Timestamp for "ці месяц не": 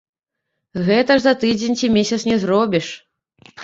1.81-2.37